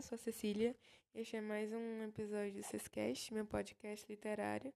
eu 0.00 0.02
sou 0.02 0.16
a 0.16 0.18
Cecília. 0.18 0.74
Este 1.14 1.36
é 1.36 1.42
mais 1.42 1.70
um 1.70 2.04
episódio 2.04 2.54
do 2.54 2.62
Sescast, 2.62 3.34
meu 3.34 3.44
podcast 3.44 4.06
literário. 4.08 4.72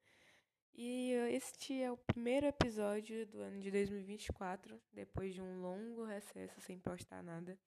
E 0.75 1.13
este 1.31 1.81
é 1.81 1.91
o 1.91 1.97
primeiro 1.97 2.45
episódio 2.45 3.27
do 3.29 3.41
ano 3.41 3.59
de 3.59 3.71
2024, 3.71 4.79
depois 4.93 5.33
de 5.33 5.41
um 5.41 5.63
longo 5.63 6.05
recesso 6.05 6.61
sem 6.61 6.79
postar 6.79 7.23
nada. 7.23 7.59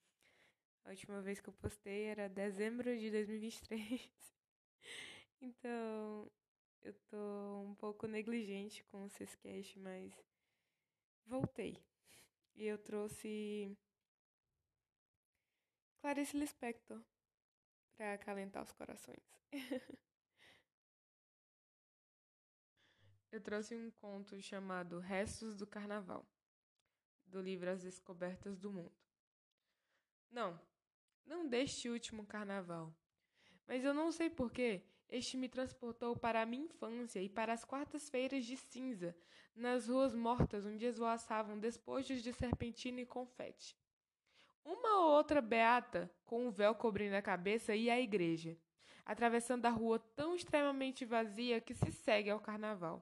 A 0.86 0.92
última 0.92 1.20
vez 1.20 1.40
que 1.40 1.50
eu 1.50 1.54
postei 1.54 2.04
era 2.04 2.30
dezembro 2.30 2.96
de 2.96 3.10
2023. 3.10 4.08
então, 5.42 6.32
eu 6.84 6.94
tô 7.10 7.62
um 7.64 7.74
pouco 7.74 8.06
negligente 8.06 8.84
com 8.92 9.04
o 9.04 9.10
Sescast, 9.10 9.80
mas 9.80 10.14
voltei. 11.26 11.76
E 12.56 12.68
eu 12.68 12.78
trouxe 12.78 13.76
Clarice 16.00 16.38
Lispector 16.38 17.02
para 17.98 18.14
acalentar 18.14 18.64
os 18.64 18.72
corações. 18.72 19.34
Eu 23.32 23.42
trouxe 23.42 23.76
um 23.76 23.92
conto 23.92 24.42
chamado 24.42 25.00
Restos 25.00 25.56
do 25.56 25.68
Carnaval, 25.68 26.26
do 27.26 27.42
livro 27.42 27.70
As 27.70 27.84
Descobertas 27.84 28.58
do 28.58 28.72
Mundo. 28.72 28.96
Não, 30.32 30.60
não 31.26 31.48
deste 31.48 31.90
último 31.90 32.26
carnaval, 32.26 32.96
mas 33.68 33.84
eu 33.84 33.94
não 33.94 34.12
sei 34.12 34.30
porquê, 34.30 34.84
este 35.10 35.36
me 35.36 35.50
transportou 35.50 36.16
para 36.16 36.42
a 36.42 36.46
minha 36.46 36.66
infância 36.66 37.22
e 37.22 37.28
para 37.28 37.54
as 37.54 37.66
quartas-feiras 37.66 38.46
de 38.46 38.56
cinza, 38.56 39.16
nas 39.56 39.88
ruas 39.88 40.14
mortas 40.14 40.66
onde 40.66 40.86
esvoaçavam 40.86 41.60
despojos 41.60 42.22
de 42.24 42.32
serpentina 42.32 43.02
e 43.02 43.06
confete. 43.06 43.76
Uma 44.68 45.00
ou 45.00 45.12
outra 45.12 45.40
beata, 45.40 46.12
com 46.26 46.46
um 46.46 46.52
véu 46.52 46.76
cobrindo 46.76 47.16
a 47.16 47.22
cabeça, 47.22 47.74
ia 47.74 47.94
à 47.94 48.02
igreja, 48.02 48.58
atravessando 49.06 49.66
a 49.66 49.70
rua 49.70 49.98
tão 49.98 50.36
extremamente 50.36 51.06
vazia 51.06 51.62
que 51.62 51.74
se 51.74 51.90
segue 51.90 52.30
ao 52.30 52.42
carnaval. 52.42 53.02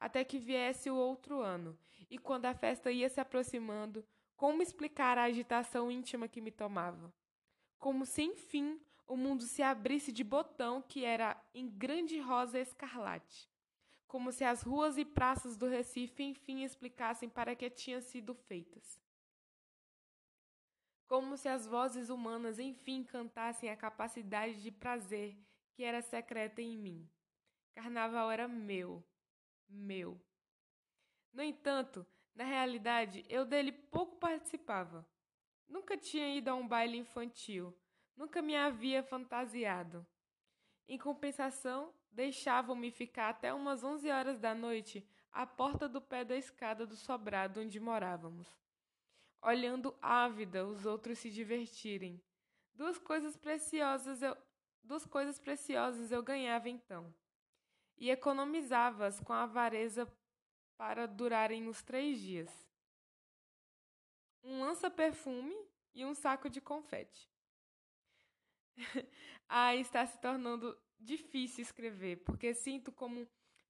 Até 0.00 0.24
que 0.24 0.36
viesse 0.36 0.90
o 0.90 0.96
outro 0.96 1.40
ano, 1.40 1.78
e 2.10 2.18
quando 2.18 2.46
a 2.46 2.54
festa 2.54 2.90
ia 2.90 3.08
se 3.08 3.20
aproximando, 3.20 4.04
como 4.34 4.60
explicar 4.60 5.16
a 5.16 5.22
agitação 5.22 5.92
íntima 5.92 6.26
que 6.26 6.40
me 6.40 6.50
tomava? 6.50 7.14
Como 7.78 8.04
se, 8.04 8.22
enfim, 8.22 8.80
o 9.06 9.16
mundo 9.16 9.44
se 9.44 9.62
abrisse 9.62 10.10
de 10.10 10.24
botão 10.24 10.82
que 10.82 11.04
era 11.04 11.40
em 11.54 11.68
grande 11.68 12.18
rosa 12.18 12.58
escarlate. 12.58 13.48
Como 14.08 14.32
se 14.32 14.42
as 14.42 14.60
ruas 14.60 14.98
e 14.98 15.04
praças 15.04 15.56
do 15.56 15.68
Recife 15.68 16.24
enfim 16.24 16.64
explicassem 16.64 17.28
para 17.28 17.54
que 17.54 17.70
tinham 17.70 18.00
sido 18.00 18.34
feitas 18.34 19.05
como 21.06 21.36
se 21.36 21.48
as 21.48 21.66
vozes 21.66 22.10
humanas 22.10 22.58
enfim 22.58 23.04
cantassem 23.04 23.70
a 23.70 23.76
capacidade 23.76 24.60
de 24.60 24.70
prazer 24.70 25.36
que 25.72 25.84
era 25.84 26.02
secreta 26.02 26.60
em 26.60 26.76
mim. 26.76 27.08
Carnaval 27.74 28.30
era 28.30 28.48
meu, 28.48 29.04
meu. 29.68 30.20
No 31.32 31.42
entanto, 31.42 32.06
na 32.34 32.44
realidade, 32.44 33.24
eu 33.28 33.44
dele 33.44 33.70
pouco 33.70 34.16
participava. 34.16 35.06
Nunca 35.68 35.96
tinha 35.96 36.34
ido 36.34 36.48
a 36.48 36.54
um 36.54 36.66
baile 36.66 36.96
infantil, 36.96 37.76
nunca 38.16 38.40
me 38.40 38.56
havia 38.56 39.02
fantasiado. 39.02 40.06
Em 40.88 40.96
compensação, 40.96 41.92
deixavam-me 42.10 42.90
ficar 42.90 43.30
até 43.30 43.52
umas 43.52 43.82
onze 43.82 44.10
horas 44.10 44.38
da 44.38 44.54
noite 44.54 45.06
à 45.32 45.44
porta 45.44 45.88
do 45.88 46.00
pé 46.00 46.24
da 46.24 46.36
escada 46.36 46.86
do 46.86 46.96
sobrado 46.96 47.60
onde 47.60 47.78
morávamos 47.78 48.65
olhando 49.42 49.96
ávida 50.00 50.66
os 50.66 50.86
outros 50.86 51.18
se 51.18 51.30
divertirem. 51.30 52.20
Duas 52.74 52.98
coisas 52.98 53.36
preciosas 53.36 54.22
eu, 54.22 54.36
duas 54.82 55.06
coisas 55.06 55.38
preciosas 55.38 56.12
eu 56.12 56.22
ganhava 56.22 56.68
então. 56.68 57.14
E 57.96 58.10
economizava-as 58.10 59.20
com 59.20 59.32
avareza 59.32 60.06
para 60.76 61.06
durarem 61.06 61.68
os 61.68 61.82
três 61.82 62.20
dias. 62.20 62.50
Um 64.42 64.60
lança-perfume 64.60 65.56
e 65.94 66.04
um 66.04 66.14
saco 66.14 66.50
de 66.50 66.60
confete. 66.60 67.30
ah, 69.48 69.74
está 69.74 70.06
se 70.06 70.20
tornando 70.20 70.78
difícil 70.98 71.62
escrever, 71.62 72.16
porque 72.24 72.52
sinto 72.54 72.92
como 72.92 73.26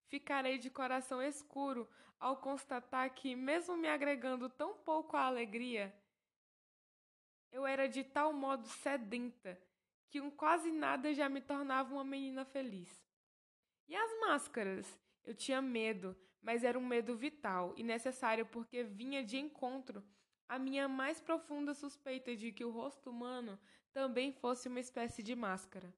Ficarei 0.09 0.59
de 0.59 0.71
coração 0.71 1.21
escuro 1.21 1.89
ao 2.19 2.37
constatar 2.37 3.13
que, 3.15 3.35
mesmo 3.35 3.77
me 3.77 3.89
agregando 3.89 4.49
tão 4.49 4.75
pouco 4.75 5.17
à 5.17 5.23
alegria, 5.23 5.95
eu 7.51 7.67
era 7.67 7.89
de 7.89 8.05
tal 8.05 8.33
modo 8.33 8.67
sedenta 8.69 9.61
que 10.09 10.21
um 10.21 10.31
quase 10.31 10.71
nada 10.71 11.13
já 11.13 11.29
me 11.29 11.41
tornava 11.41 11.95
uma 11.95 12.05
menina 12.05 12.45
feliz. 12.45 13.05
E 13.89 13.97
as 13.97 14.21
máscaras? 14.21 14.99
Eu 15.25 15.35
tinha 15.35 15.61
medo, 15.61 16.17
mas 16.41 16.63
era 16.63 16.79
um 16.79 16.87
medo 16.87 17.17
vital 17.17 17.75
e 17.77 17.83
necessário 17.83 18.47
porque 18.47 18.85
vinha 18.85 19.25
de 19.25 19.37
encontro 19.37 20.05
à 20.49 20.59
minha 20.59 20.87
mais 20.87 21.21
profunda 21.21 21.75
suspeita 21.75 22.37
de 22.37 22.53
que 22.53 22.65
o 22.65 22.71
rosto 22.71 23.11
humano 23.11 23.59
também 23.93 24.33
fosse 24.33 24.69
uma 24.69 24.79
espécie 24.79 25.23
de 25.23 25.35
máscara. 25.35 25.93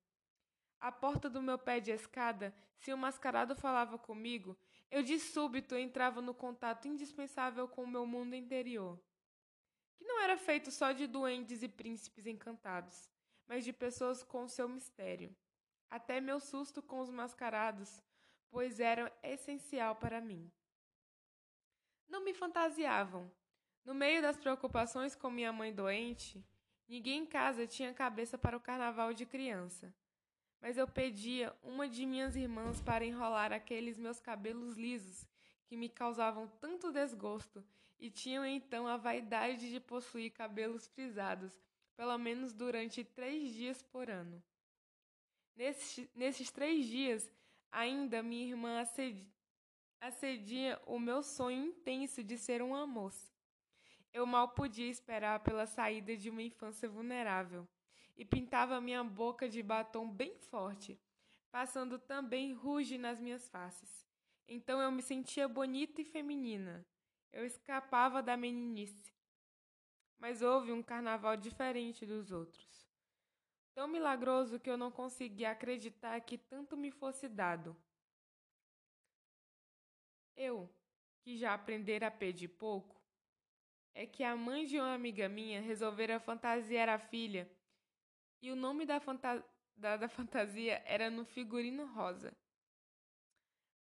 À 0.80 0.92
porta 0.92 1.28
do 1.28 1.42
meu 1.42 1.58
pé 1.58 1.80
de 1.80 1.90
escada, 1.90 2.54
se 2.78 2.92
o 2.92 2.98
mascarado 2.98 3.56
falava 3.56 3.98
comigo, 3.98 4.56
eu 4.90 5.02
de 5.02 5.18
súbito 5.18 5.74
entrava 5.74 6.22
no 6.22 6.32
contato 6.32 6.86
indispensável 6.86 7.66
com 7.66 7.82
o 7.82 7.88
meu 7.88 8.06
mundo 8.06 8.34
interior, 8.36 8.98
que 9.96 10.04
não 10.04 10.20
era 10.20 10.36
feito 10.36 10.70
só 10.70 10.92
de 10.92 11.08
duendes 11.08 11.64
e 11.64 11.68
príncipes 11.68 12.26
encantados, 12.26 13.10
mas 13.46 13.64
de 13.64 13.72
pessoas 13.72 14.22
com 14.22 14.46
seu 14.46 14.68
mistério. 14.68 15.34
Até 15.90 16.20
meu 16.20 16.38
susto 16.38 16.80
com 16.80 17.00
os 17.00 17.10
mascarados, 17.10 18.00
pois 18.48 18.78
eram 18.78 19.10
essencial 19.22 19.96
para 19.96 20.20
mim. 20.20 20.50
Não 22.08 22.24
me 22.24 22.32
fantasiavam. 22.32 23.30
No 23.84 23.94
meio 23.94 24.22
das 24.22 24.36
preocupações 24.36 25.16
com 25.16 25.28
minha 25.28 25.52
mãe 25.52 25.74
doente, 25.74 26.44
ninguém 26.86 27.22
em 27.22 27.26
casa 27.26 27.66
tinha 27.66 27.92
cabeça 27.92 28.38
para 28.38 28.56
o 28.56 28.60
carnaval 28.60 29.12
de 29.12 29.26
criança 29.26 29.92
mas 30.60 30.76
eu 30.76 30.86
pedia 30.88 31.54
uma 31.62 31.88
de 31.88 32.04
minhas 32.04 32.34
irmãs 32.36 32.80
para 32.80 33.04
enrolar 33.04 33.52
aqueles 33.52 33.98
meus 33.98 34.18
cabelos 34.18 34.76
lisos 34.76 35.26
que 35.66 35.76
me 35.76 35.88
causavam 35.88 36.48
tanto 36.60 36.90
desgosto 36.90 37.64
e 37.98 38.10
tinham 38.10 38.44
então 38.44 38.86
a 38.86 38.96
vaidade 38.96 39.70
de 39.70 39.80
possuir 39.80 40.32
cabelos 40.32 40.86
frisados, 40.86 41.60
pelo 41.96 42.16
menos 42.18 42.52
durante 42.52 43.04
três 43.04 43.52
dias 43.52 43.82
por 43.82 44.08
ano. 44.08 44.42
Nesses, 45.54 46.08
nesses 46.14 46.50
três 46.50 46.86
dias, 46.86 47.30
ainda 47.70 48.22
minha 48.22 48.48
irmã 48.48 48.84
acedia 50.00 50.80
o 50.86 50.98
meu 50.98 51.22
sonho 51.22 51.66
intenso 51.66 52.22
de 52.22 52.38
ser 52.38 52.62
uma 52.62 52.86
moça. 52.86 53.32
Eu 54.12 54.24
mal 54.24 54.48
podia 54.48 54.88
esperar 54.88 55.40
pela 55.40 55.66
saída 55.66 56.16
de 56.16 56.30
uma 56.30 56.42
infância 56.42 56.88
vulnerável 56.88 57.68
e 58.18 58.24
pintava 58.24 58.80
minha 58.80 59.04
boca 59.04 59.48
de 59.48 59.62
batom 59.62 60.10
bem 60.10 60.36
forte, 60.40 61.00
passando 61.52 62.00
também 62.00 62.52
ruge 62.52 62.98
nas 62.98 63.20
minhas 63.20 63.48
faces. 63.48 64.04
Então 64.48 64.82
eu 64.82 64.90
me 64.90 65.00
sentia 65.00 65.46
bonita 65.46 66.02
e 66.02 66.04
feminina. 66.04 66.84
Eu 67.32 67.46
escapava 67.46 68.20
da 68.20 68.36
meninice. 68.36 69.14
Mas 70.18 70.42
houve 70.42 70.72
um 70.72 70.82
carnaval 70.82 71.36
diferente 71.36 72.04
dos 72.04 72.32
outros. 72.32 72.88
Tão 73.72 73.86
milagroso 73.86 74.58
que 74.58 74.68
eu 74.68 74.76
não 74.76 74.90
conseguia 74.90 75.52
acreditar 75.52 76.20
que 76.20 76.36
tanto 76.36 76.76
me 76.76 76.90
fosse 76.90 77.28
dado. 77.28 77.76
Eu, 80.36 80.68
que 81.20 81.36
já 81.36 81.54
aprendera 81.54 82.08
a 82.08 82.10
pedir 82.10 82.48
pouco, 82.48 83.00
é 83.94 84.06
que 84.06 84.24
a 84.24 84.34
mãe 84.34 84.66
de 84.66 84.78
uma 84.78 84.94
amiga 84.94 85.28
minha 85.28 85.60
resolvera 85.60 86.18
fantasiar 86.18 86.88
a 86.88 86.98
filha 86.98 87.48
e 88.40 88.50
o 88.50 88.56
nome 88.56 88.86
da, 88.86 89.00
fanta 89.00 89.44
da, 89.76 89.96
da 89.96 90.08
fantasia 90.08 90.82
era 90.84 91.10
no 91.10 91.24
figurino 91.24 91.86
rosa. 91.86 92.36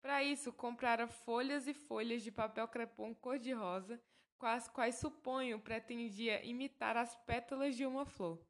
Para 0.01 0.23
isso, 0.23 0.53
comprara 0.53 1.09
folhas 1.09 1.67
e 1.67 1.75
folhas 1.75 2.23
de 2.23 2.31
papel 2.31 2.69
crepom 2.69 3.15
cor-de-rosa, 3.15 4.01
com 4.39 4.47
as 4.47 4.69
quais 4.69 4.97
suponho 4.97 5.59
pretendia 5.59 6.45
imitar 6.45 6.97
as 6.97 7.17
pétalas 7.17 7.75
de 7.77 7.85
uma 7.85 8.07
flor. 8.07 8.41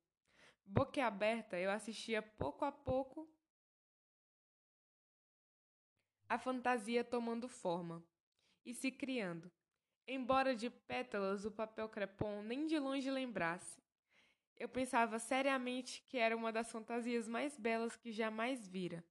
Boquiaberta, 0.64 1.58
eu 1.58 1.70
assistia 1.70 2.20
pouco 2.20 2.64
a 2.64 2.72
pouco 2.72 3.28
a 6.28 6.38
fantasia 6.38 7.04
tomando 7.04 7.48
forma 7.48 8.04
e 8.64 8.74
se 8.74 8.90
criando. 8.90 9.50
Embora 10.08 10.54
de 10.54 10.68
pétalas 10.68 11.44
o 11.44 11.50
papel 11.50 11.88
crepom 11.88 12.42
nem 12.42 12.66
de 12.66 12.78
longe 12.78 13.10
lembrasse, 13.10 13.80
eu 14.58 14.68
pensava 14.68 15.18
seriamente 15.18 16.02
que 16.02 16.18
era 16.18 16.36
uma 16.36 16.52
das 16.52 16.70
fantasias 16.70 17.28
mais 17.28 17.56
belas 17.56 17.96
que 17.96 18.12
jamais 18.12 18.66
vira. 18.66 19.04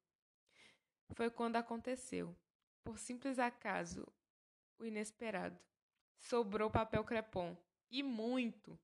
Foi 1.13 1.30
quando 1.30 1.56
aconteceu, 1.56 2.36
por 2.83 2.97
simples 2.97 3.39
acaso, 3.39 4.07
o 4.80 4.86
inesperado. 4.86 5.59
Sobrou 6.18 6.69
papel 6.69 7.03
crepom, 7.03 7.56
e 7.92 8.01
muito. 8.01 8.80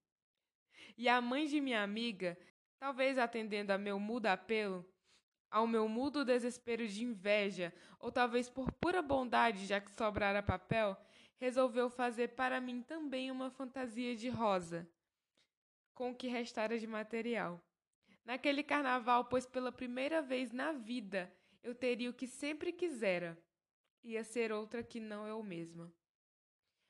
E 0.97 1.09
a 1.09 1.19
mãe 1.19 1.47
de 1.47 1.59
minha 1.59 1.81
amiga 1.81 2.37
Talvez 2.81 3.19
atendendo 3.19 3.71
a 3.71 3.77
meu 3.77 3.99
mudo 3.99 4.25
apelo, 4.25 4.83
ao 5.51 5.67
meu 5.67 5.87
mudo 5.87 6.25
desespero 6.25 6.87
de 6.87 7.03
inveja, 7.03 7.71
ou 7.99 8.11
talvez 8.11 8.49
por 8.49 8.71
pura 8.71 9.03
bondade, 9.03 9.67
já 9.67 9.79
que 9.79 9.91
sobrara 9.91 10.41
papel, 10.41 10.97
resolveu 11.37 11.91
fazer 11.91 12.29
para 12.29 12.59
mim 12.59 12.81
também 12.81 13.29
uma 13.29 13.51
fantasia 13.51 14.15
de 14.15 14.29
rosa, 14.29 14.89
com 16.01 16.09
o 16.09 16.15
que 16.15 16.27
restara 16.27 16.79
de 16.79 16.87
material. 16.87 17.63
Naquele 18.25 18.63
carnaval, 18.63 19.25
pois 19.25 19.45
pela 19.45 19.71
primeira 19.71 20.19
vez 20.19 20.51
na 20.51 20.71
vida 20.71 21.31
eu 21.61 21.75
teria 21.75 22.09
o 22.09 22.13
que 22.13 22.25
sempre 22.25 22.73
quisera, 22.73 23.37
ia 24.03 24.23
ser 24.23 24.51
outra 24.51 24.81
que 24.81 24.99
não 24.99 25.27
eu 25.27 25.43
mesma. 25.43 25.93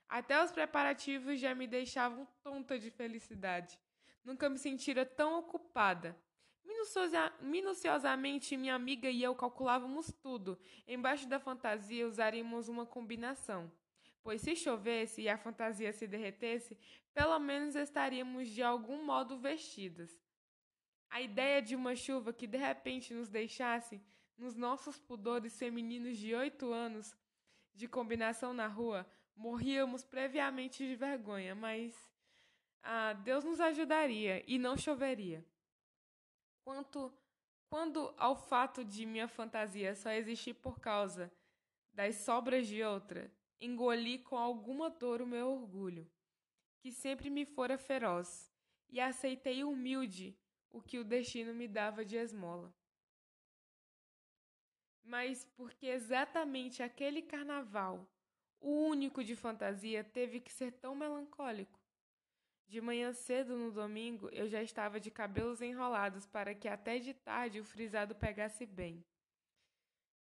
Até 0.08 0.42
os 0.42 0.50
preparativos 0.50 1.42
já 1.42 1.54
me 1.54 1.68
deixavam 1.68 2.26
tonta 2.42 2.80
de 2.80 2.90
felicidade. 2.90 3.78
Nunca 4.24 4.48
me 4.48 4.58
sentira 4.58 5.06
tão 5.06 5.40
ocupada. 5.40 6.16
Minuciosa, 6.64 7.34
minuciosamente, 7.42 8.56
minha 8.56 8.76
amiga 8.76 9.10
e 9.10 9.22
eu 9.22 9.36
calculávamos 9.36 10.10
tudo. 10.24 10.58
Embaixo 10.88 11.28
da 11.28 11.38
fantasia 11.38 12.08
usaríamos 12.08 12.70
uma 12.70 12.86
combinação. 12.86 13.70
Pois 14.24 14.42
se 14.42 14.56
chovesse 14.56 15.22
e 15.22 15.30
a 15.30 15.38
fantasia 15.38 15.92
se 15.92 16.08
derretesse, 16.08 16.78
pelo 17.14 17.40
menos 17.40 17.76
estaríamos 17.76 18.50
de 18.50 18.62
algum 18.62 19.04
modo 19.04 19.38
vestidas. 19.38 20.12
A 21.10 21.22
ideia 21.22 21.62
de 21.62 21.76
uma 21.76 21.96
chuva 21.96 22.32
que 22.32 22.48
de 22.48 22.58
repente 22.58 23.14
nos 23.14 23.30
deixasse, 23.30 24.02
nos 24.38 24.56
nossos 24.56 25.00
pudores 25.00 25.58
femininos 25.58 26.18
de 26.18 26.34
oito 26.34 26.72
anos, 26.72 27.16
de 27.74 27.88
combinação 27.88 28.54
na 28.54 28.68
rua, 28.68 29.06
Morríamos 29.36 30.04
previamente 30.04 30.86
de 30.86 30.96
vergonha, 30.96 31.56
mas 31.56 31.96
ah, 32.84 33.14
Deus 33.14 33.44
nos 33.44 33.60
ajudaria 33.60 34.44
e 34.46 34.60
não 34.60 34.78
choveria. 34.78 35.44
Quanto 36.64 37.12
quando 37.68 38.14
ao 38.18 38.36
fato 38.36 38.84
de 38.84 39.06
minha 39.06 39.28
fantasia 39.28 39.96
só 39.96 40.12
existir 40.12 40.54
por 40.54 40.80
causa 40.80 41.32
das 41.94 42.18
sobras 42.18 42.68
de 42.68 42.84
outra, 42.84 43.32
engoli 43.62 44.18
com 44.18 44.38
alguma 44.38 44.90
dor 44.90 45.22
o 45.22 45.28
meu 45.28 45.50
orgulho, 45.50 46.10
que 46.80 46.92
sempre 46.92 47.30
me 47.30 47.46
fora 47.46 47.78
feroz, 47.78 48.52
e 48.90 49.00
aceitei 49.00 49.64
humilde 49.64 50.36
o 50.72 50.82
que 50.82 50.98
o 50.98 51.04
destino 51.04 51.54
me 51.54 51.68
dava 51.68 52.04
de 52.04 52.16
esmola. 52.18 52.74
Mas 55.04 55.46
porque 55.56 55.86
exatamente 55.86 56.82
aquele 56.82 57.22
carnaval 57.22 58.10
o 58.60 58.88
único 58.88 59.24
de 59.24 59.36
fantasia 59.36 60.04
teve 60.04 60.40
que 60.40 60.52
ser 60.52 60.72
tão 60.74 60.94
melancólico. 60.94 61.80
De 62.68 62.80
manhã 62.80 63.12
cedo 63.12 63.58
no 63.58 63.72
domingo 63.72 64.30
eu 64.32 64.48
já 64.48 64.62
estava 64.62 65.00
de 65.00 65.12
cabelos 65.12 65.62
enrolados 65.62 66.26
para 66.26 66.56
que 66.56 66.68
até 66.68 67.00
de 67.00 67.14
tarde 67.14 67.60
o 67.60 67.66
frisado 67.66 68.16
pegasse 68.16 68.66
bem. 68.66 69.04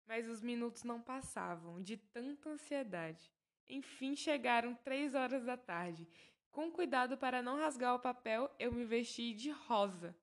Mas 0.07 0.27
os 0.27 0.41
minutos 0.41 0.83
não 0.83 1.01
passavam, 1.01 1.81
de 1.81 1.97
tanta 1.97 2.49
ansiedade. 2.49 3.31
Enfim 3.69 4.15
chegaram 4.15 4.75
três 4.75 5.15
horas 5.15 5.43
da 5.45 5.55
tarde. 5.55 6.07
Com 6.51 6.69
cuidado 6.69 7.17
para 7.17 7.41
não 7.41 7.57
rasgar 7.57 7.95
o 7.95 7.99
papel, 7.99 8.53
eu 8.59 8.71
me 8.71 8.83
vesti 8.83 9.33
de 9.33 9.51
rosa. 9.51 10.15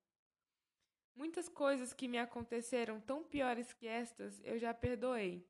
Muitas 1.15 1.49
coisas 1.49 1.93
que 1.93 2.07
me 2.07 2.19
aconteceram 2.19 3.01
tão 3.01 3.25
piores 3.25 3.73
que 3.73 3.89
estas 3.89 4.41
eu 4.45 4.59
já 4.59 4.75
perdoei. 4.75 5.45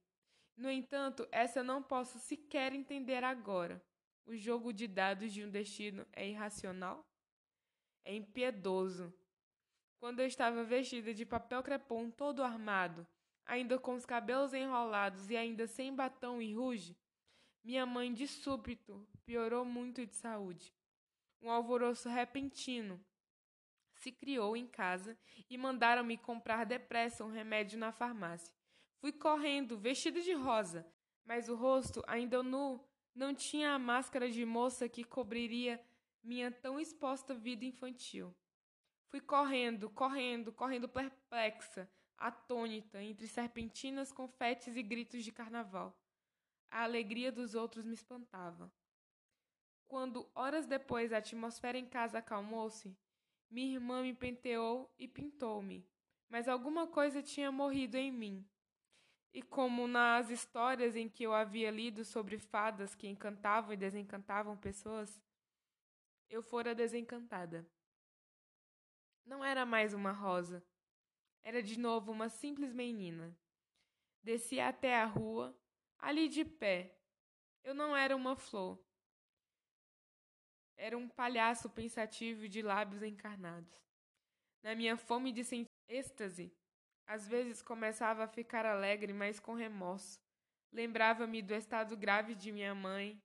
No 0.56 0.70
entanto, 0.70 1.28
essa 1.30 1.60
eu 1.60 1.64
não 1.64 1.82
posso 1.82 2.18
sequer 2.18 2.72
entender 2.72 3.22
agora. 3.22 3.82
O 4.24 4.36
jogo 4.36 4.72
de 4.72 4.86
dados 4.86 5.32
de 5.32 5.44
um 5.44 5.50
destino 5.50 6.06
é 6.12 6.28
irracional? 6.28 7.04
É 8.04 8.14
impiedoso. 8.14 9.12
Quando 9.98 10.20
eu 10.20 10.26
estava 10.26 10.62
vestida 10.64 11.12
de 11.12 11.26
papel 11.26 11.62
crepom 11.62 12.10
todo 12.10 12.42
armado, 12.42 13.06
ainda 13.48 13.78
com 13.78 13.94
os 13.94 14.04
cabelos 14.04 14.52
enrolados 14.52 15.30
e 15.30 15.36
ainda 15.36 15.66
sem 15.66 15.94
batom 15.94 16.40
e 16.40 16.54
ruge, 16.54 16.94
minha 17.64 17.86
mãe 17.86 18.12
de 18.12 18.28
súbito 18.28 19.08
piorou 19.24 19.64
muito 19.64 20.06
de 20.06 20.14
saúde. 20.14 20.72
Um 21.40 21.50
alvoroço 21.50 22.08
repentino 22.08 23.02
se 23.94 24.12
criou 24.12 24.56
em 24.56 24.66
casa 24.66 25.18
e 25.50 25.56
mandaram-me 25.56 26.16
comprar 26.16 26.64
depressa 26.64 27.24
um 27.24 27.30
remédio 27.30 27.78
na 27.78 27.90
farmácia. 27.90 28.54
Fui 29.00 29.12
correndo, 29.12 29.78
vestida 29.78 30.20
de 30.20 30.34
rosa, 30.34 30.86
mas 31.24 31.48
o 31.48 31.54
rosto, 31.54 32.02
ainda 32.06 32.42
nu, 32.42 32.84
não 33.14 33.34
tinha 33.34 33.72
a 33.72 33.78
máscara 33.78 34.30
de 34.30 34.44
moça 34.44 34.88
que 34.88 35.04
cobriria 35.04 35.82
minha 36.22 36.50
tão 36.50 36.78
exposta 36.78 37.34
vida 37.34 37.64
infantil. 37.64 38.34
Fui 39.06 39.20
correndo, 39.20 39.88
correndo, 39.88 40.52
correndo 40.52 40.88
perplexa, 40.88 41.90
atônita, 42.18 43.02
entre 43.02 43.26
serpentinas, 43.26 44.12
confetes 44.12 44.76
e 44.76 44.82
gritos 44.82 45.24
de 45.24 45.32
carnaval. 45.32 45.96
A 46.70 46.82
alegria 46.82 47.32
dos 47.32 47.54
outros 47.54 47.86
me 47.86 47.94
espantava. 47.94 48.70
Quando, 49.86 50.28
horas 50.34 50.66
depois, 50.66 51.12
a 51.12 51.18
atmosfera 51.18 51.78
em 51.78 51.86
casa 51.86 52.18
acalmou-se, 52.18 52.94
minha 53.50 53.74
irmã 53.74 54.02
me 54.02 54.12
penteou 54.12 54.92
e 54.98 55.08
pintou-me, 55.08 55.88
mas 56.28 56.46
alguma 56.46 56.86
coisa 56.86 57.22
tinha 57.22 57.50
morrido 57.50 57.96
em 57.96 58.12
mim. 58.12 58.46
E 59.32 59.42
como 59.42 59.86
nas 59.86 60.30
histórias 60.30 60.96
em 60.96 61.08
que 61.08 61.22
eu 61.22 61.32
havia 61.32 61.70
lido 61.70 62.04
sobre 62.04 62.38
fadas 62.38 62.94
que 62.94 63.06
encantavam 63.06 63.72
e 63.72 63.76
desencantavam 63.76 64.56
pessoas, 64.56 65.22
eu 66.28 66.42
fora 66.42 66.74
desencantada. 66.74 67.66
Não 69.24 69.44
era 69.44 69.64
mais 69.64 69.94
uma 69.94 70.12
rosa. 70.12 70.62
Era 71.42 71.62
de 71.62 71.78
novo 71.78 72.12
uma 72.12 72.28
simples 72.28 72.72
menina. 72.72 73.36
Desci 74.22 74.60
até 74.60 74.96
a 74.96 75.04
rua, 75.04 75.56
ali 75.98 76.28
de 76.28 76.44
pé. 76.44 76.98
Eu 77.64 77.74
não 77.74 77.96
era 77.96 78.14
uma 78.14 78.36
flor. 78.36 78.78
Era 80.76 80.96
um 80.96 81.08
palhaço 81.08 81.68
pensativo 81.70 82.48
de 82.48 82.62
lábios 82.62 83.02
encarnados. 83.02 83.82
Na 84.62 84.74
minha 84.74 84.96
fome 84.96 85.32
de 85.32 85.44
sentir 85.44 85.68
êxtase, 85.88 86.52
às 87.06 87.26
vezes 87.26 87.62
começava 87.62 88.24
a 88.24 88.28
ficar 88.28 88.66
alegre, 88.66 89.12
mas 89.12 89.40
com 89.40 89.54
remorso. 89.54 90.20
Lembrava-me 90.70 91.40
do 91.40 91.54
estado 91.54 91.96
grave 91.96 92.34
de 92.34 92.52
minha 92.52 92.74
mãe 92.74 93.20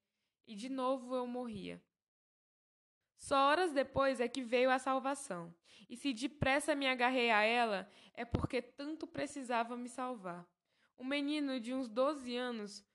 e 0.48 0.56
de 0.56 0.70
novo 0.70 1.16
eu 1.16 1.28
morria. 1.28 1.84
Só 3.24 3.38
horas 3.38 3.72
depois 3.72 4.20
é 4.20 4.28
que 4.28 4.42
veio 4.42 4.70
a 4.70 4.78
salvação, 4.78 5.56
e 5.90 5.96
se 5.96 6.12
depressa 6.12 6.76
me 6.76 6.86
agarrei 6.86 7.32
a 7.32 7.42
ela, 7.42 7.90
é 8.14 8.26
porque 8.26 8.62
tanto 8.62 9.08
precisava 9.08 9.78
me 9.78 9.88
salvar. 9.88 10.46
Um 11.00 11.06
menino 11.06 11.58
de 11.58 11.74
uns 11.74 11.88
doze 11.88 12.36
anos, 12.36 12.86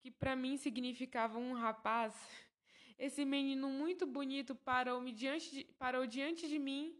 que 0.00 0.10
para 0.10 0.34
mim 0.34 0.56
significava 0.56 1.38
um 1.38 1.52
rapaz, 1.52 2.14
esse 2.98 3.22
menino 3.26 3.68
muito 3.68 4.06
bonito 4.06 4.54
parou, 4.54 4.98
-me 4.98 5.12
diante 5.12 5.50
de, 5.54 5.64
parou 5.78 6.06
diante 6.06 6.48
de 6.48 6.58
mim 6.58 6.98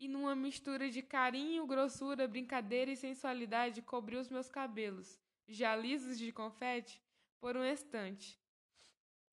e 0.00 0.08
numa 0.08 0.34
mistura 0.34 0.90
de 0.90 1.00
carinho, 1.00 1.64
grossura, 1.64 2.26
brincadeira 2.26 2.90
e 2.90 2.96
sensualidade 2.96 3.82
cobriu 3.82 4.18
os 4.18 4.28
meus 4.28 4.48
cabelos, 4.48 5.16
já 5.46 5.76
lisos 5.76 6.18
de 6.18 6.32
confete, 6.32 7.00
por 7.38 7.56
um 7.56 7.64
instante. 7.64 8.41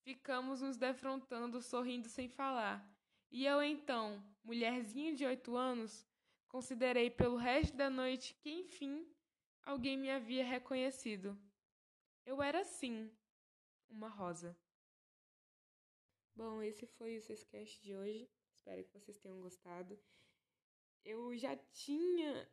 Ficamos 0.04 0.62
nos 0.62 0.78
defrontando, 0.78 1.62
sorrindo 1.62 2.08
sem 2.08 2.28
falar. 2.28 2.88
E 3.32 3.46
eu 3.46 3.62
então, 3.62 4.24
mulherzinha 4.44 5.14
de 5.14 5.26
oito 5.26 5.56
anos, 5.56 6.08
considerei 6.48 7.10
pelo 7.10 7.38
resto 7.38 7.76
da 7.76 7.90
noite 7.90 8.34
que, 8.36 8.50
enfim, 8.50 9.08
alguém 9.64 9.98
me 9.98 10.10
havia 10.10 10.44
reconhecido. 10.44 11.38
Eu 12.26 12.42
era 12.42 12.64
sim 12.64 13.12
uma 13.90 14.08
rosa. 14.08 14.58
Bom, 16.36 16.62
esse 16.62 16.86
foi 16.86 17.18
o 17.18 17.22
Sescast 17.22 17.82
de 17.82 17.96
hoje. 17.96 18.30
Espero 18.52 18.84
que 18.84 18.92
vocês 18.92 19.18
tenham 19.18 19.42
gostado 19.42 20.00
eu 21.06 21.36
já 21.36 21.56
tinha 21.72 22.50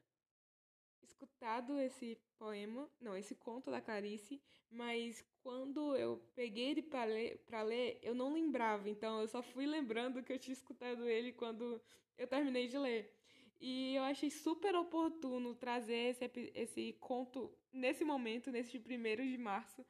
escutado 1.06 1.78
esse 1.80 2.18
poema, 2.38 2.88
não, 3.00 3.16
esse 3.16 3.34
conto 3.34 3.70
da 3.70 3.80
Clarice, 3.80 4.40
mas 4.70 5.24
quando 5.42 5.96
eu 5.96 6.18
peguei 6.34 6.70
ele 6.70 6.82
para 6.82 7.04
ler, 7.04 7.40
ler, 7.64 7.98
eu 8.02 8.14
não 8.14 8.32
lembrava, 8.32 8.88
então 8.88 9.20
eu 9.20 9.28
só 9.28 9.42
fui 9.42 9.66
lembrando 9.66 10.22
que 10.22 10.32
eu 10.32 10.38
tinha 10.38 10.52
escutado 10.52 11.08
ele 11.08 11.32
quando 11.32 11.80
eu 12.18 12.26
terminei 12.26 12.68
de 12.68 12.78
ler. 12.78 13.12
E 13.60 13.94
eu 13.94 14.02
achei 14.02 14.30
super 14.30 14.74
oportuno 14.74 15.54
trazer 15.54 16.10
esse, 16.10 16.30
esse 16.54 16.92
conto 17.00 17.56
nesse 17.72 18.04
momento, 18.04 18.50
nesse 18.50 18.78
primeiro 18.78 19.22
de 19.22 19.38
março, 19.38 19.84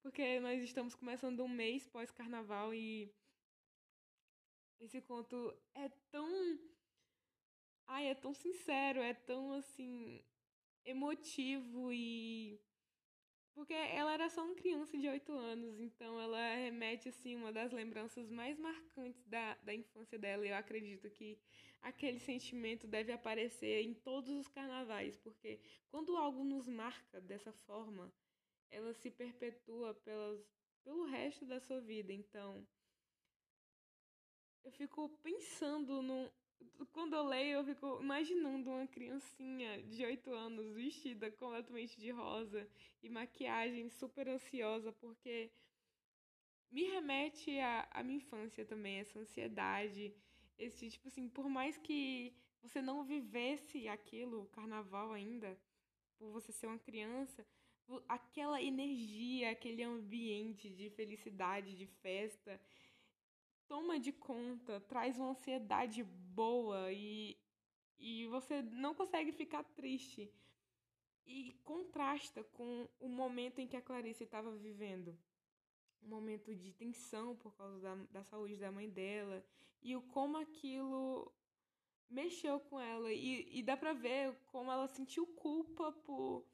porque 0.00 0.38
nós 0.40 0.62
estamos 0.62 0.94
começando 0.94 1.42
um 1.42 1.48
mês 1.48 1.88
pós-carnaval 1.88 2.72
e 2.72 3.12
esse 4.78 5.00
conto 5.00 5.54
é 5.74 5.88
tão 6.10 6.28
Ai, 7.92 8.06
é 8.06 8.14
tão 8.14 8.32
sincero, 8.32 9.00
é 9.00 9.12
tão 9.12 9.52
assim 9.52 10.22
emotivo 10.84 11.92
e 11.92 12.60
Porque 13.54 13.74
ela 13.74 14.12
era 14.12 14.28
só 14.30 14.44
uma 14.44 14.54
criança 14.54 14.96
de 14.98 15.08
8 15.08 15.32
anos, 15.32 15.78
então 15.80 16.20
ela 16.20 16.54
remete, 16.56 17.08
assim, 17.08 17.36
uma 17.36 17.52
das 17.52 17.72
lembranças 17.72 18.30
mais 18.30 18.58
marcantes 18.58 19.22
da, 19.26 19.54
da 19.56 19.74
infância 19.74 20.18
dela. 20.18 20.46
E 20.46 20.50
eu 20.50 20.56
acredito 20.56 21.10
que 21.10 21.38
aquele 21.82 22.18
sentimento 22.18 22.86
deve 22.86 23.12
aparecer 23.12 23.82
em 23.82 23.94
todos 23.94 24.30
os 24.30 24.48
carnavais, 24.48 25.16
porque 25.16 25.60
quando 25.90 26.16
algo 26.16 26.42
nos 26.44 26.66
marca 26.68 27.20
dessa 27.20 27.52
forma, 27.52 28.12
ela 28.70 28.94
se 28.94 29.10
perpetua 29.10 29.94
pelas, 29.94 30.40
pelo 30.84 31.04
resto 31.06 31.44
da 31.44 31.60
sua 31.60 31.80
vida. 31.80 32.12
Então, 32.12 32.66
eu 34.64 34.70
fico 34.72 35.08
pensando 35.22 36.02
no, 36.02 36.32
quando 36.92 37.14
eu 37.14 37.24
leio, 37.24 37.58
eu 37.58 37.64
fico 37.64 38.00
imaginando 38.00 38.70
uma 38.70 38.86
criancinha 38.86 39.82
de 39.82 40.04
8 40.04 40.32
anos 40.32 40.72
vestida 40.74 41.30
completamente 41.30 41.98
de 42.00 42.10
rosa 42.10 42.68
e 43.02 43.08
maquiagem 43.08 43.88
super 43.90 44.28
ansiosa, 44.28 44.92
porque 44.92 45.50
me 46.70 46.84
remete 46.84 47.58
à, 47.58 47.88
à 47.90 48.02
minha 48.02 48.18
infância 48.18 48.64
também, 48.64 48.98
essa 48.98 49.18
ansiedade, 49.18 50.14
esse 50.58 50.88
tipo 50.90 51.08
assim, 51.08 51.28
por 51.28 51.48
mais 51.48 51.76
que 51.76 52.34
você 52.62 52.80
não 52.82 53.04
vivesse 53.04 53.88
aquilo, 53.88 54.42
o 54.42 54.48
carnaval 54.48 55.12
ainda, 55.12 55.58
por 56.18 56.30
você 56.30 56.52
ser 56.52 56.66
uma 56.66 56.78
criança, 56.78 57.46
aquela 58.08 58.62
energia, 58.62 59.50
aquele 59.50 59.82
ambiente 59.82 60.68
de 60.68 60.90
felicidade, 60.90 61.76
de 61.76 61.86
festa, 61.86 62.60
toma 63.70 64.00
de 64.00 64.10
conta, 64.10 64.80
traz 64.80 65.16
uma 65.16 65.30
ansiedade 65.30 66.02
boa 66.02 66.92
e, 66.92 67.38
e 67.96 68.26
você 68.26 68.62
não 68.62 68.92
consegue 68.92 69.30
ficar 69.30 69.62
triste. 69.62 70.28
E 71.24 71.52
contrasta 71.62 72.42
com 72.42 72.88
o 72.98 73.08
momento 73.08 73.60
em 73.60 73.68
que 73.68 73.76
a 73.76 73.80
Clarice 73.80 74.24
estava 74.24 74.50
vivendo. 74.56 75.16
Um 76.02 76.08
momento 76.08 76.52
de 76.52 76.72
tensão 76.72 77.36
por 77.36 77.54
causa 77.54 77.78
da, 77.78 77.94
da 78.10 78.24
saúde 78.24 78.56
da 78.56 78.72
mãe 78.72 78.90
dela. 78.90 79.44
E 79.80 79.94
o 79.94 80.02
como 80.02 80.36
aquilo 80.36 81.32
mexeu 82.08 82.58
com 82.58 82.80
ela. 82.80 83.12
E, 83.12 83.56
e 83.56 83.62
dá 83.62 83.76
pra 83.76 83.92
ver 83.92 84.34
como 84.46 84.72
ela 84.72 84.88
sentiu 84.88 85.24
culpa 85.28 85.92
por. 85.92 86.44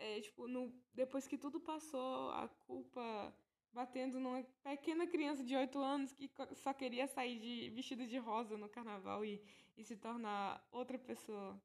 É, 0.00 0.20
tipo, 0.20 0.48
no, 0.48 0.74
depois 0.92 1.28
que 1.28 1.38
tudo 1.38 1.60
passou, 1.60 2.30
a 2.30 2.48
culpa 2.66 3.32
batendo 3.72 4.18
numa 4.18 4.42
pequena 4.62 5.06
criança 5.06 5.44
de 5.44 5.54
8 5.54 5.78
anos 5.78 6.12
que 6.12 6.30
só 6.54 6.72
queria 6.72 7.06
sair 7.06 7.38
de 7.38 7.70
vestido 7.70 8.06
de 8.06 8.18
rosa 8.18 8.56
no 8.56 8.68
carnaval 8.68 9.24
e, 9.24 9.40
e 9.76 9.84
se 9.84 9.96
tornar 9.96 10.66
outra 10.72 10.98
pessoa. 10.98 11.60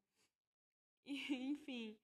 E, 1.05 1.13
enfim, 1.51 1.97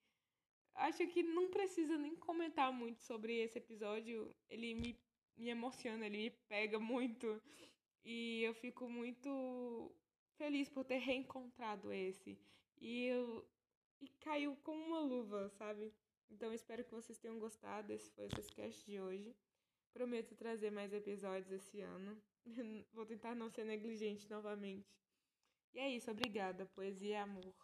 acho 0.74 1.06
que 1.08 1.22
não 1.22 1.50
precisa 1.50 1.96
nem 1.96 2.16
comentar 2.16 2.72
muito 2.72 3.02
sobre 3.02 3.42
esse 3.42 3.58
episódio. 3.58 4.34
Ele 4.48 4.74
me, 4.74 4.98
me 5.36 5.48
emociona, 5.48 6.06
ele 6.06 6.18
me 6.18 6.30
pega 6.48 6.78
muito. 6.78 7.40
E 8.04 8.42
eu 8.42 8.54
fico 8.54 8.88
muito 8.88 9.94
feliz 10.36 10.68
por 10.68 10.84
ter 10.84 10.98
reencontrado 10.98 11.92
esse. 11.92 12.38
E 12.80 13.04
eu 13.04 13.46
e 14.00 14.08
caiu 14.18 14.56
como 14.64 14.84
uma 14.84 15.00
luva, 15.00 15.48
sabe? 15.50 15.94
Então 16.28 16.52
espero 16.52 16.84
que 16.84 16.90
vocês 16.90 17.18
tenham 17.18 17.38
gostado. 17.38 17.92
Esse 17.92 18.10
foi 18.10 18.26
o 18.26 18.30
podcast 18.30 18.84
de 18.84 19.00
hoje. 19.00 19.32
Prometo 19.92 20.34
trazer 20.34 20.70
mais 20.70 20.92
episódios 20.92 21.50
esse 21.50 21.80
ano. 21.80 22.20
Vou 22.92 23.06
tentar 23.06 23.34
não 23.34 23.50
ser 23.50 23.64
negligente 23.64 24.28
novamente. 24.28 24.88
E 25.74 25.78
é 25.78 25.88
isso, 25.88 26.10
obrigada. 26.10 26.66
Poesia 26.66 27.10
e 27.10 27.16
amor. 27.16 27.61